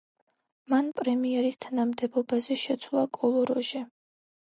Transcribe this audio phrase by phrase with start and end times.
[0.73, 3.83] მან პრემიერის თანამდებობაზე შეცვალა კოლო როჟე.